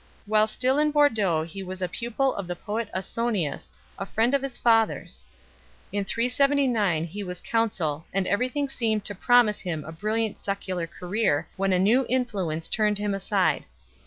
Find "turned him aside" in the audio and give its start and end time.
12.67-13.63